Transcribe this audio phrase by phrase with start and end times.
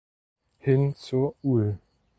[0.57, 1.77] Hin zur ul.